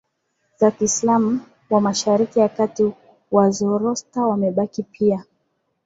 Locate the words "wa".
1.69-1.81